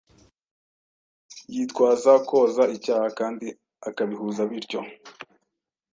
[1.53, 3.47] Yitwaza koza icyaha, kandi
[3.89, 4.79] akabihuza bityo